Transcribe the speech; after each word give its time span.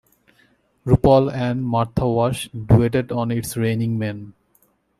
RuPaul 0.83 1.31
and 1.31 1.63
Martha 1.63 2.09
Wash 2.09 2.49
duetted 2.49 3.15
on 3.15 3.29
It's 3.29 3.55
Raining 3.55 3.99
Men... 3.99 4.33